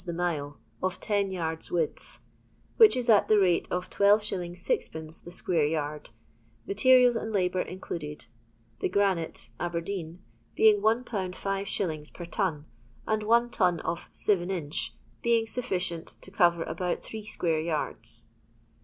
the 0.03 0.11
mile, 0.13 0.57
of 0.81 0.99
ten 0.99 1.29
yards' 1.29 1.69
width, 1.71 2.17
which 2.77 2.97
is 2.97 3.07
at 3.07 3.27
the 3.27 3.37
rate 3.37 3.67
of 3.69 3.87
12s. 3.87 4.31
6<L 4.31 5.23
the 5.23 5.29
square 5.31 5.67
yard, 5.67 6.09
materials 6.65 7.15
and 7.15 7.31
labour 7.31 7.61
included, 7.61 8.25
the 8.79 8.89
granite 8.89 9.51
(Aber 9.59 9.79
deen) 9.79 10.23
being 10.55 10.81
1/. 10.81 11.03
5s. 11.03 12.13
per 12.15 12.25
ton, 12.25 12.65
and 13.05 13.21
one 13.21 13.51
ton 13.51 13.79
of 13.81 14.09
"seven 14.11 14.49
inch" 14.49 14.95
being 15.21 15.45
sufficient 15.45 16.15
to 16.19 16.31
cover 16.31 16.63
about 16.63 17.03
three 17.03 17.23
square 17.23 17.59
yards. 17.61 18.27